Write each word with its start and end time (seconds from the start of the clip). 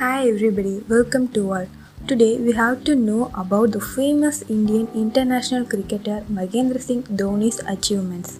Hi 0.00 0.26
everybody, 0.26 0.82
welcome 0.88 1.28
to 1.32 1.40
all. 1.52 1.66
Today 2.08 2.38
we 2.38 2.52
have 2.52 2.84
to 2.84 2.94
know 2.94 3.30
about 3.34 3.72
the 3.72 3.80
famous 3.82 4.40
Indian 4.48 4.88
international 4.94 5.66
cricketer 5.66 6.24
Mahendra 6.36 6.80
Singh 6.80 7.02
Dhoni's 7.02 7.58
achievements. 7.72 8.38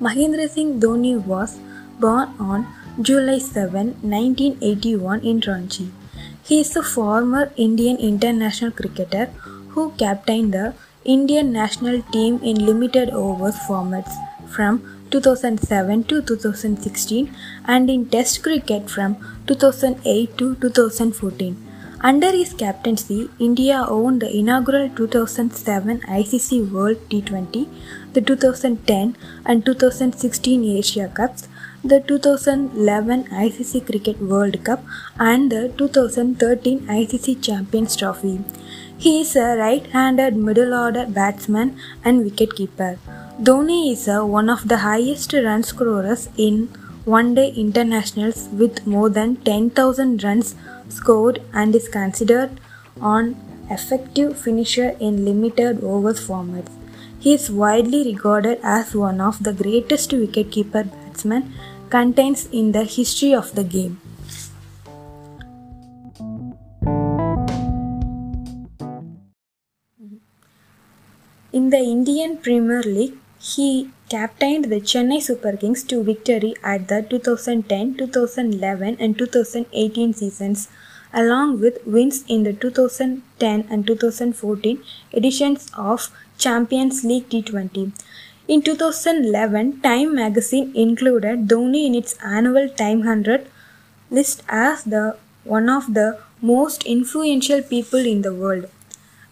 Mahendra 0.00 0.48
Singh 0.48 0.80
Dhoni 0.80 1.12
was 1.22 1.58
born 2.00 2.30
on 2.40 2.66
July 3.02 3.36
7, 3.36 3.88
1981 4.00 5.20
in 5.20 5.42
Ranchi. 5.42 5.90
He 6.42 6.60
is 6.60 6.74
a 6.74 6.82
former 6.82 7.52
Indian 7.56 7.98
international 7.98 8.70
cricketer 8.70 9.26
who 9.74 9.90
captained 9.98 10.54
the 10.54 10.72
Indian 11.04 11.52
national 11.52 12.00
team 12.04 12.40
in 12.42 12.64
limited 12.64 13.10
overs 13.10 13.58
formats 13.68 14.16
from 14.48 14.95
2007 15.10 16.04
to 16.04 16.22
2016 16.22 17.34
and 17.66 17.88
in 17.90 18.06
Test 18.06 18.42
cricket 18.42 18.90
from 18.90 19.16
2008 19.46 20.36
to 20.38 20.54
2014. 20.56 21.56
Under 22.00 22.30
his 22.30 22.52
captaincy, 22.52 23.30
India 23.38 23.84
won 23.88 24.18
the 24.18 24.30
inaugural 24.38 24.88
2007 24.90 26.00
ICC 26.00 26.70
World 26.70 26.98
T20, 27.08 27.66
the 28.12 28.20
2010 28.20 29.16
and 29.46 29.64
2016 29.64 30.64
Asia 30.76 31.08
Cups, 31.08 31.48
the 31.82 32.00
2011 32.00 33.24
ICC 33.24 33.86
Cricket 33.86 34.20
World 34.20 34.62
Cup, 34.64 34.84
and 35.18 35.50
the 35.50 35.72
2013 35.78 36.80
ICC 36.80 37.42
Champions 37.42 37.96
Trophy. 37.96 38.40
He 38.98 39.20
is 39.20 39.36
a 39.36 39.56
right-handed 39.56 40.36
middle-order 40.36 41.06
batsman 41.06 41.78
and 42.02 42.24
wicketkeeper. 42.24 42.98
Dhoni 43.42 43.92
is 43.92 44.08
uh, 44.08 44.24
one 44.24 44.48
of 44.48 44.68
the 44.68 44.78
highest 44.78 45.34
run 45.34 45.62
scorers 45.62 46.30
in 46.38 46.68
one-day 47.04 47.50
internationals 47.50 48.48
with 48.52 48.86
more 48.86 49.10
than 49.10 49.36
10,000 49.36 50.24
runs 50.24 50.54
scored 50.88 51.42
and 51.52 51.74
is 51.74 51.88
considered 51.88 52.58
an 53.02 53.36
effective 53.70 54.38
finisher 54.38 54.96
in 54.98 55.24
limited 55.26 55.84
overs 55.84 56.26
formats. 56.26 56.72
He 57.18 57.34
is 57.34 57.50
widely 57.50 58.02
regarded 58.04 58.60
as 58.62 58.94
one 58.94 59.20
of 59.20 59.42
the 59.42 59.52
greatest 59.52 60.10
wicketkeeper 60.10 60.90
batsmen 60.90 61.52
contains 61.90 62.48
in 62.50 62.72
the 62.72 62.84
history 62.84 63.34
of 63.34 63.54
the 63.54 63.64
game. 63.64 64.00
In 71.56 71.70
the 71.70 71.78
Indian 71.78 72.36
Premier 72.36 72.82
League, 72.82 73.14
he 73.40 73.88
captained 74.10 74.66
the 74.66 74.80
Chennai 74.90 75.22
Super 75.22 75.56
Kings 75.56 75.84
to 75.84 76.02
victory 76.02 76.54
at 76.62 76.88
the 76.88 77.00
2010, 77.00 77.94
2011 77.96 78.98
and 79.00 79.16
2018 79.16 80.12
seasons 80.12 80.68
along 81.14 81.58
with 81.62 81.78
wins 81.86 82.24
in 82.28 82.42
the 82.42 82.52
2010 82.52 83.64
and 83.70 83.86
2014 83.86 84.82
editions 85.14 85.70
of 85.78 86.10
Champions 86.36 87.02
League 87.04 87.30
T20. 87.30 87.90
In 88.48 88.60
2011, 88.60 89.80
Time 89.80 90.14
magazine 90.14 90.72
included 90.74 91.48
Dhoni 91.48 91.86
in 91.86 91.94
its 91.94 92.18
annual 92.22 92.68
Time 92.68 92.98
100 92.98 93.48
list 94.10 94.42
as 94.46 94.84
the 94.84 95.16
one 95.44 95.70
of 95.70 95.94
the 95.94 96.18
most 96.42 96.84
influential 96.84 97.62
people 97.62 98.12
in 98.14 98.20
the 98.20 98.34
world. 98.34 98.66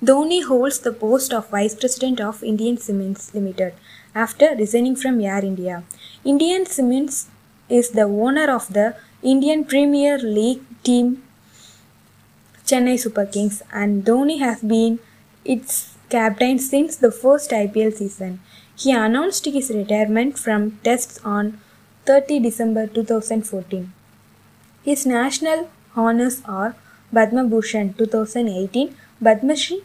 Dhoni 0.07 0.45
holds 0.45 0.81
the 0.81 0.93
post 0.93 1.33
of 1.33 1.49
Vice 1.49 1.75
President 1.75 2.21
of 2.21 2.43
Indian 2.45 2.77
Cements 2.77 3.33
Limited 3.35 3.73
after 4.15 4.55
resigning 4.55 4.97
from 4.97 5.19
Air 5.21 5.43
India. 5.43 5.83
Indian 6.25 6.67
Cements 6.67 7.29
is 7.71 7.91
the 7.91 8.03
owner 8.03 8.51
of 8.55 8.71
the 8.75 8.97
Indian 9.23 9.65
Premier 9.65 10.19
League 10.19 10.61
team 10.83 11.23
Chennai 12.67 12.99
Super 12.99 13.25
Kings 13.25 13.63
and 13.73 14.05
Dhoni 14.05 14.41
has 14.41 14.61
been 14.61 14.99
its 15.43 15.97
captain 16.11 16.59
since 16.59 16.97
the 16.97 17.11
first 17.11 17.51
IPL 17.51 17.95
season. 17.95 18.41
He 18.77 18.93
announced 18.93 19.47
his 19.47 19.71
retirement 19.71 20.39
from 20.39 20.79
tests 20.85 21.19
on 21.25 21.59
30 22.05 22.41
December 22.41 22.87
2014. 22.89 23.91
His 24.85 25.07
national 25.07 25.71
honors 25.97 26.43
are 26.45 26.77
Padma 27.11 27.45
Bhushan 27.45 27.95
2018, 27.95 28.95
Padma 29.23 29.57
Shri 29.57 29.83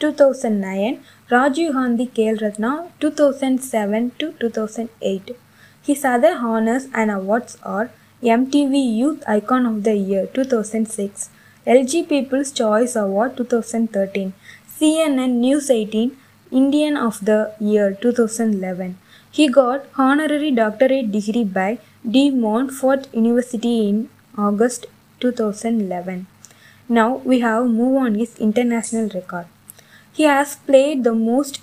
2009, 0.00 1.00
Rajiv 1.30 1.72
Gandhi 1.72 2.06
Khel 2.06 2.40
Ratna 2.40 2.88
2007 3.00 4.12
to 4.18 4.32
2008. 4.40 5.36
His 5.82 6.04
other 6.04 6.34
honors 6.50 6.86
and 6.94 7.10
awards 7.10 7.58
are 7.62 7.90
MTV 8.22 8.96
Youth 9.00 9.22
Icon 9.26 9.66
of 9.66 9.84
the 9.84 9.96
Year 9.96 10.26
2006, 10.26 11.30
LG 11.66 12.08
People's 12.08 12.52
Choice 12.52 12.96
Award 12.96 13.36
2013, 13.36 14.32
CNN 14.78 15.34
News 15.44 15.70
18 15.70 16.16
Indian 16.50 16.96
of 16.96 17.24
the 17.24 17.52
Year 17.60 17.92
2011. 18.00 18.96
He 19.30 19.48
got 19.48 19.84
honorary 19.96 20.50
doctorate 20.50 21.12
degree 21.12 21.44
by 21.44 21.78
De 22.08 22.30
Montfort 22.30 23.06
University 23.12 23.88
in 23.88 24.08
August 24.36 24.86
2011. 25.20 26.26
Now 26.88 27.16
we 27.24 27.40
have 27.40 27.66
move 27.66 27.96
on 27.96 28.14
his 28.14 28.36
international 28.38 29.08
record. 29.10 29.46
He 30.18 30.24
has 30.24 30.56
played 30.68 31.04
the 31.04 31.14
most 31.14 31.60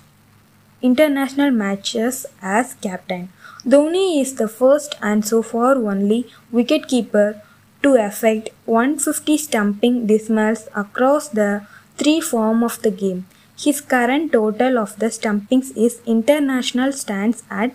international 0.80 1.50
matches 1.50 2.24
as 2.40 2.72
captain. 2.84 3.28
Dhoni 3.66 4.18
is 4.22 4.36
the 4.36 4.48
first 4.48 4.94
and 5.02 5.26
so 5.30 5.42
far 5.42 5.72
only 5.90 6.20
wicketkeeper 6.50 7.42
to 7.82 7.94
effect 7.96 8.48
150 8.64 9.36
stumping 9.36 10.06
dismals 10.06 10.68
across 10.74 11.28
the 11.28 11.66
three 11.98 12.18
form 12.18 12.62
of 12.62 12.80
the 12.80 12.90
game. 12.90 13.26
His 13.58 13.82
current 13.82 14.32
total 14.32 14.78
of 14.78 14.98
the 15.00 15.10
stumpings 15.10 15.70
is 15.72 16.00
international 16.06 16.92
stands 16.92 17.42
at 17.50 17.72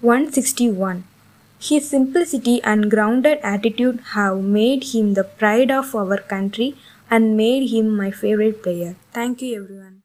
161. 0.00 1.04
His 1.60 1.90
simplicity 1.90 2.62
and 2.62 2.90
grounded 2.90 3.40
attitude 3.42 4.00
have 4.14 4.42
made 4.42 4.84
him 4.94 5.12
the 5.12 5.24
pride 5.24 5.70
of 5.70 5.94
our 5.94 6.16
country 6.16 6.76
and 7.10 7.36
made 7.36 7.68
him 7.70 7.94
my 7.94 8.10
favorite 8.10 8.62
player. 8.62 8.96
Thank 9.12 9.42
you 9.42 9.62
everyone. 9.62 9.99